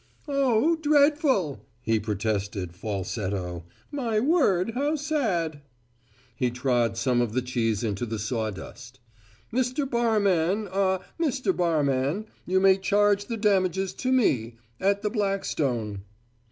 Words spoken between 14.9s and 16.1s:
the Blackstone."